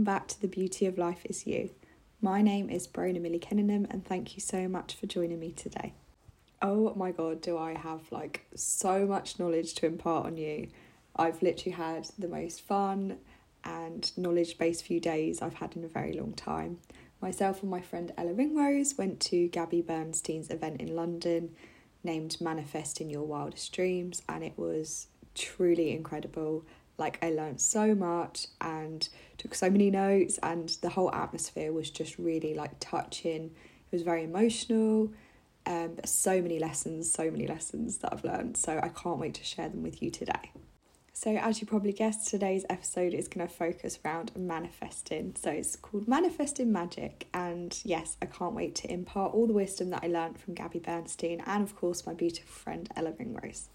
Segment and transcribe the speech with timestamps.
[0.00, 1.68] welcome back to The Beauty of Life is You.
[2.22, 5.92] My name is Brona Millie and thank you so much for joining me today.
[6.62, 10.68] Oh my god, do I have like so much knowledge to impart on you?
[11.16, 13.18] I've literally had the most fun
[13.62, 16.78] and knowledge based few days I've had in a very long time.
[17.20, 21.50] Myself and my friend Ella Ringrose went to Gabby Bernstein's event in London
[22.02, 26.64] named Manifesting Your Wildest Dreams, and it was truly incredible.
[27.00, 29.08] Like, I learned so much and
[29.38, 33.46] took so many notes, and the whole atmosphere was just really like touching.
[33.46, 35.10] It was very emotional.
[35.66, 38.56] Um, but so many lessons, so many lessons that I've learned.
[38.56, 40.52] So I can't wait to share them with you today.
[41.12, 45.34] So, as you probably guessed, today's episode is going to focus around manifesting.
[45.36, 47.28] So, it's called Manifesting Magic.
[47.34, 50.78] And yes, I can't wait to impart all the wisdom that I learned from Gabby
[50.78, 53.68] Bernstein and, of course, my beautiful friend Ella Ringrose.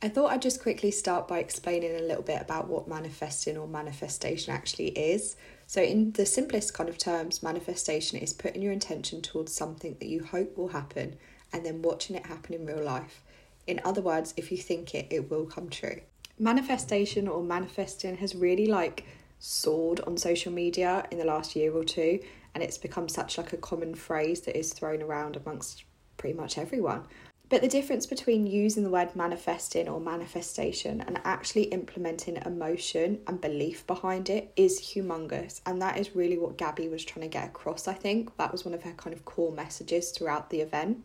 [0.00, 3.66] I thought I'd just quickly start by explaining a little bit about what manifesting or
[3.66, 5.34] manifestation actually is.
[5.66, 10.08] So, in the simplest kind of terms, manifestation is putting your intention towards something that
[10.08, 11.16] you hope will happen
[11.52, 13.24] and then watching it happen in real life.
[13.66, 16.00] In other words, if you think it, it will come true.
[16.38, 19.04] Manifestation or manifesting has really like
[19.40, 22.20] soared on social media in the last year or two,
[22.54, 25.82] and it's become such like a common phrase that is thrown around amongst
[26.16, 27.04] pretty much everyone.
[27.50, 33.40] But the difference between using the word manifesting or manifestation and actually implementing emotion and
[33.40, 35.62] belief behind it is humongous.
[35.64, 38.36] And that is really what Gabby was trying to get across, I think.
[38.36, 40.98] That was one of her kind of core messages throughout the event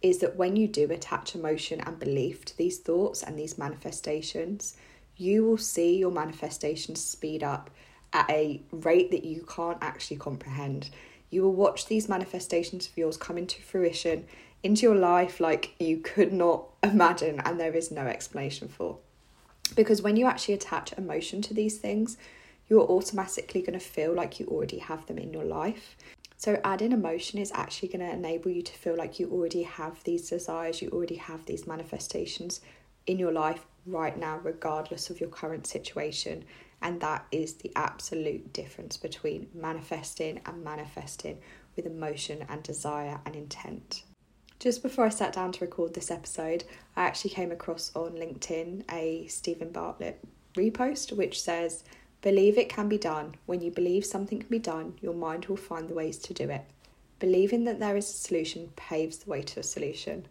[0.00, 4.76] is that when you do attach emotion and belief to these thoughts and these manifestations,
[5.16, 7.70] you will see your manifestations speed up
[8.12, 10.90] at a rate that you can't actually comprehend.
[11.30, 14.26] You will watch these manifestations of yours come into fruition
[14.62, 18.98] into your life like you could not imagine and there is no explanation for.
[19.76, 22.16] Because when you actually attach emotion to these things,
[22.68, 25.96] you're automatically going to feel like you already have them in your life.
[26.36, 30.02] So, adding emotion is actually going to enable you to feel like you already have
[30.04, 32.60] these desires, you already have these manifestations
[33.06, 36.44] in your life right now, regardless of your current situation.
[36.80, 41.38] And that is the absolute difference between manifesting and manifesting
[41.74, 44.04] with emotion and desire and intent.
[44.58, 46.64] Just before I sat down to record this episode,
[46.96, 50.20] I actually came across on LinkedIn a Steven Bartlett
[50.54, 51.84] repost which says,
[52.22, 53.36] Believe it can be done.
[53.46, 56.50] When you believe something can be done, your mind will find the ways to do
[56.50, 56.64] it.
[57.20, 60.26] Believing that there is a solution paves the way to a solution.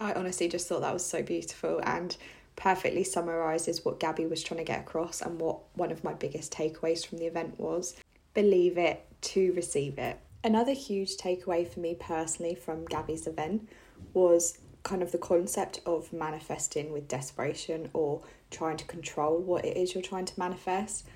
[0.00, 2.16] I honestly just thought that was so beautiful and
[2.56, 6.52] perfectly summarises what Gabby was trying to get across and what one of my biggest
[6.52, 7.94] takeaways from the event was.
[8.34, 10.18] Believe it to receive it.
[10.42, 13.68] Another huge takeaway for me personally from Gabby's event
[14.14, 19.76] was kind of the concept of manifesting with desperation or trying to control what it
[19.76, 21.06] is you're trying to manifest.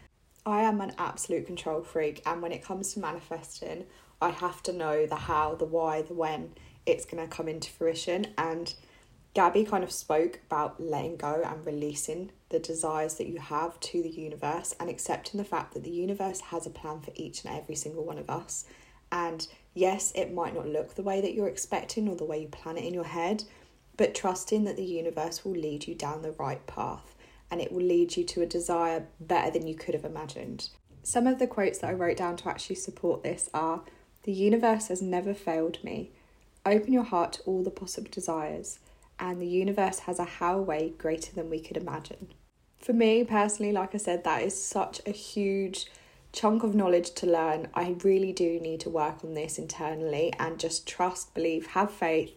[0.45, 3.87] I am an absolute control freak, and when it comes to manifesting,
[4.21, 6.53] I have to know the how, the why, the when
[6.84, 8.27] it's going to come into fruition.
[8.37, 8.75] And
[9.33, 14.03] Gabby kind of spoke about letting go and releasing the desires that you have to
[14.03, 17.57] the universe and accepting the fact that the universe has a plan for each and
[17.57, 18.67] every single one of us.
[19.15, 22.49] And yes, it might not look the way that you're expecting or the way you
[22.49, 23.45] plan it in your head,
[23.97, 27.15] but trusting that the universe will lead you down the right path
[27.49, 30.69] and it will lead you to a desire better than you could have imagined.
[31.05, 33.83] Some of the quotes that I wrote down to actually support this are
[34.25, 36.11] The universe has never failed me.
[36.67, 38.81] Open your heart to all the possible desires,
[39.21, 42.29] and the universe has a how way greater than we could imagine.
[42.79, 45.87] For me personally, like I said, that is such a huge
[46.34, 47.69] chunk of knowledge to learn.
[47.75, 52.33] I really do need to work on this internally and just trust, believe, have faith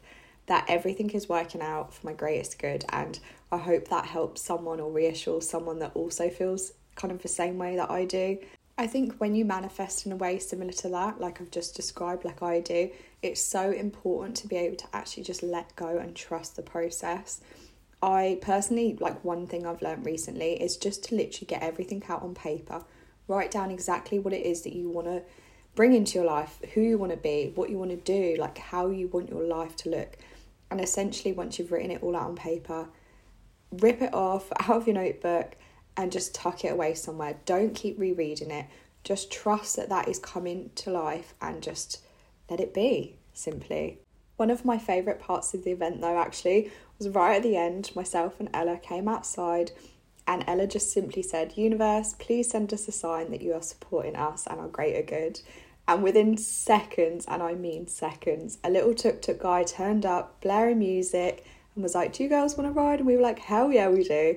[0.45, 2.85] that everything is working out for my greatest good.
[2.89, 3.19] And
[3.51, 7.57] I hope that helps someone or reassures someone that also feels kind of the same
[7.57, 8.37] way that I do.
[8.77, 12.23] I think when you manifest in a way similar to that, like I've just described,
[12.23, 12.91] like I do,
[13.23, 17.41] it's so important to be able to actually just let go and trust the process.
[18.03, 22.21] I personally, like, one thing I've learned recently is just to literally get everything out
[22.21, 22.83] on paper,
[23.27, 25.21] write down exactly what it is that you want to
[25.75, 28.57] bring into your life, who you want to be, what you want to do, like,
[28.57, 30.17] how you want your life to look.
[30.71, 32.87] And essentially, once you've written it all out on paper,
[33.71, 35.55] rip it off out of your notebook
[35.95, 37.37] and just tuck it away somewhere.
[37.45, 38.65] Don't keep rereading it.
[39.03, 42.01] Just trust that that is coming to life and just
[42.49, 43.99] let it be, simply.
[44.35, 47.91] One of my favourite parts of the event, though, actually, was right at the end.
[47.95, 49.71] Myself and Ella came outside,
[50.27, 54.17] and Ella just simply said, Universe, please send us a sign that you are supporting
[54.17, 55.39] us and our greater good.
[55.87, 60.79] And within seconds, and I mean seconds, a little tuk tuk guy turned up, blaring
[60.79, 62.99] music, and was like, Do you girls want to ride?
[62.99, 64.35] And we were like, Hell yeah, we do.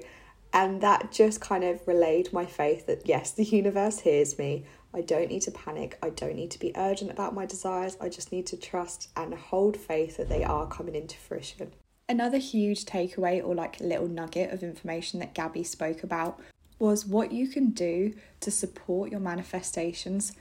[0.53, 4.65] And that just kind of relayed my faith that yes, the universe hears me.
[4.95, 5.99] I don't need to panic.
[6.03, 7.97] I don't need to be urgent about my desires.
[8.01, 11.73] I just need to trust and hold faith that they are coming into fruition.
[12.11, 16.41] Another huge takeaway or like little nugget of information that Gabby spoke about
[16.81, 20.33] was what you can do to support your manifestations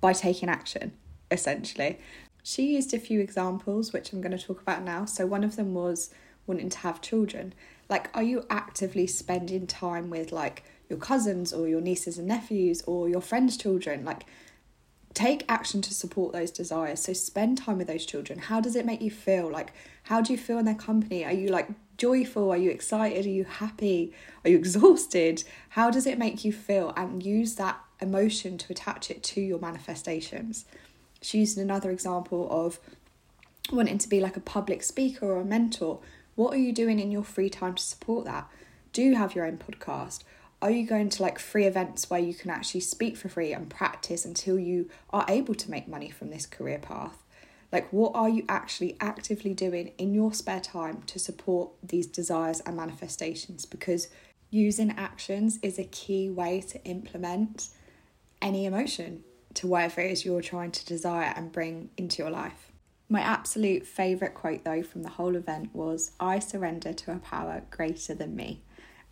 [0.00, 0.90] by taking action,
[1.30, 2.00] essentially.
[2.42, 5.04] She used a few examples, which I'm going to talk about now.
[5.04, 6.10] So, one of them was
[6.48, 7.54] wanting to have children.
[7.88, 12.82] Like, are you actively spending time with like your cousins or your nieces and nephews
[12.84, 14.04] or your friends' children?
[14.04, 14.26] Like,
[15.14, 17.00] take action to support those desires.
[17.00, 18.38] So, spend time with those children.
[18.38, 19.50] How does it make you feel?
[19.50, 19.72] Like,
[20.04, 21.24] how do you feel in their company?
[21.24, 22.50] Are you like joyful?
[22.50, 23.26] Are you excited?
[23.26, 24.12] Are you happy?
[24.44, 25.44] Are you exhausted?
[25.70, 26.92] How does it make you feel?
[26.96, 30.64] And use that emotion to attach it to your manifestations.
[31.20, 32.80] She used another example of
[33.70, 36.00] wanting to be like a public speaker or a mentor.
[36.34, 38.48] What are you doing in your free time to support that?
[38.92, 40.24] Do have your own podcast?
[40.62, 43.68] Are you going to like free events where you can actually speak for free and
[43.68, 47.24] practice until you are able to make money from this career path?
[47.72, 52.60] Like, what are you actually actively doing in your spare time to support these desires
[52.60, 53.66] and manifestations?
[53.66, 54.06] Because
[54.50, 57.70] using actions is a key way to implement
[58.40, 59.24] any emotion
[59.54, 62.70] to whatever it is you're trying to desire and bring into your life.
[63.08, 67.64] My absolute favourite quote, though, from the whole event was I surrender to a power
[67.70, 68.62] greater than me.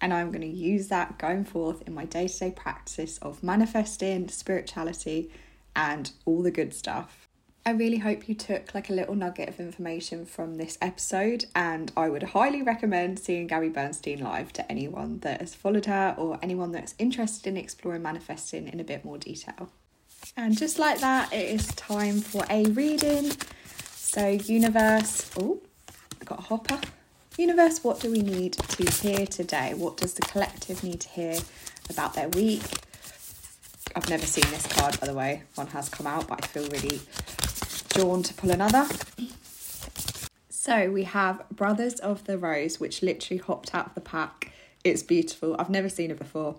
[0.01, 3.43] And I'm going to use that going forth in my day to day practice of
[3.43, 5.31] manifesting, spirituality,
[5.77, 7.29] and all the good stuff.
[7.67, 11.93] I really hope you took like a little nugget of information from this episode, and
[11.95, 16.39] I would highly recommend seeing Gabby Bernstein live to anyone that has followed her or
[16.43, 19.71] anyone that's interested in exploring manifesting in a bit more detail.
[20.37, 23.31] And just like that, it is time for a reading.
[23.91, 25.61] So, universe, oh,
[26.21, 26.81] I got a hopper.
[27.39, 29.73] Universe, what do we need to hear today?
[29.75, 31.39] What does the collective need to hear
[31.89, 32.63] about their week?
[33.97, 35.43] I've never seen this card, by the way.
[35.55, 37.01] One has come out, but I feel really
[37.91, 38.87] drawn to pull another.
[40.49, 44.53] So we have Brothers of the Rose, which literally hopped out of the pack.
[44.85, 45.57] It's beautiful.
[45.59, 46.57] I've never seen it before.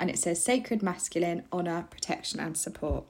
[0.00, 3.04] And it says sacred masculine, honour, protection, and support.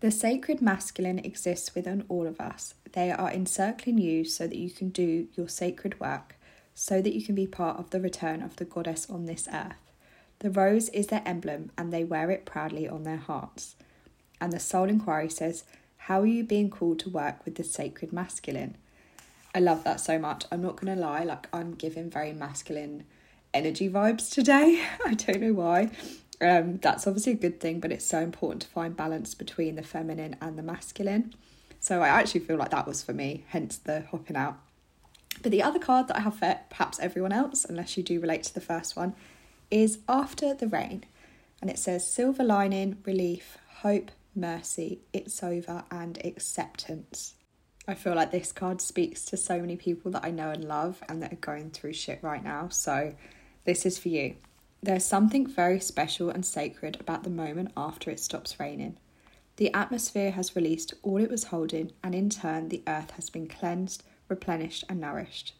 [0.00, 2.74] The sacred masculine exists within all of us.
[2.92, 6.36] They are encircling you so that you can do your sacred work,
[6.80, 9.92] so that you can be part of the return of the goddess on this earth.
[10.38, 13.76] The rose is their emblem, and they wear it proudly on their hearts.
[14.40, 15.64] And the soul inquiry says,
[15.98, 18.78] How are you being called to work with the sacred masculine?
[19.54, 20.46] I love that so much.
[20.50, 23.04] I'm not going to lie, like, I'm giving very masculine
[23.52, 24.82] energy vibes today.
[25.04, 25.90] I don't know why.
[26.40, 29.82] Um, that's obviously a good thing, but it's so important to find balance between the
[29.82, 31.34] feminine and the masculine.
[31.78, 34.56] So I actually feel like that was for me, hence the hopping out.
[35.42, 38.42] But the other card that I have for perhaps everyone else, unless you do relate
[38.44, 39.14] to the first one,
[39.70, 41.04] is After the Rain.
[41.60, 47.34] And it says silver lining, relief, hope, mercy, it's over, and acceptance.
[47.88, 51.02] I feel like this card speaks to so many people that I know and love
[51.08, 52.68] and that are going through shit right now.
[52.68, 53.14] So
[53.64, 54.36] this is for you.
[54.82, 58.96] There's something very special and sacred about the moment after it stops raining.
[59.56, 63.46] The atmosphere has released all it was holding, and in turn, the earth has been
[63.46, 65.54] cleansed, replenished, and nourished.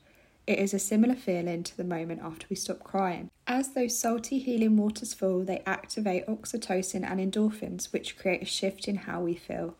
[0.47, 3.31] It is a similar feeling to the moment after we stop crying.
[3.47, 8.89] As those salty healing waters fall, they activate oxytocin and endorphins, which create a shift
[8.89, 9.77] in how we feel.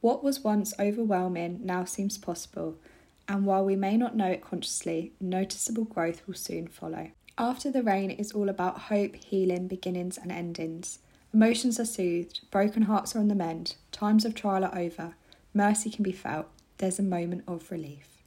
[0.00, 2.78] What was once overwhelming now seems possible,
[3.28, 7.10] and while we may not know it consciously, noticeable growth will soon follow.
[7.36, 10.98] After the rain is all about hope, healing, beginnings, and endings.
[11.32, 15.14] Emotions are soothed, broken hearts are on the mend, times of trial are over,
[15.52, 16.46] mercy can be felt,
[16.78, 18.17] there's a moment of relief.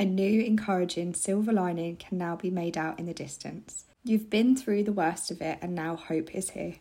[0.00, 3.84] A new, encouraging silver lining can now be made out in the distance.
[4.04, 6.76] You've been through the worst of it, and now hope is here.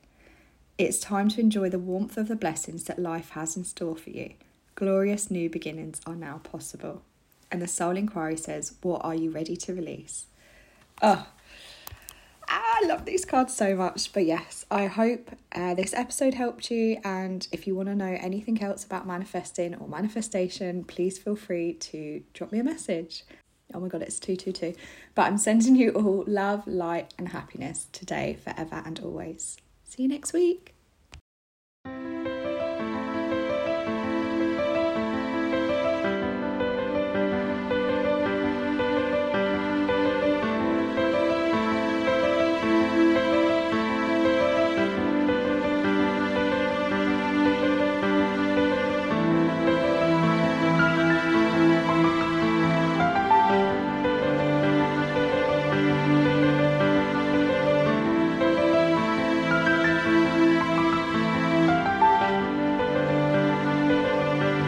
[0.77, 4.12] It's time to enjoy the warmth of the blessings that life has in store for
[4.12, 4.33] you.
[4.75, 7.01] Glorious new beginnings are now possible.
[7.51, 10.27] And the soul inquiry says, What are you ready to release?
[11.01, 11.25] Oh,
[12.79, 14.13] I love these cards so much.
[14.13, 17.01] But yes, I hope uh, this episode helped you.
[17.03, 21.74] And if you want to know anything else about manifesting or manifestation, please feel free
[21.74, 23.24] to drop me a message.
[23.74, 24.79] Oh my god, it's 222.
[25.15, 29.57] But I'm sending you all love, light, and happiness today, forever, and always.
[29.84, 30.76] See you next week.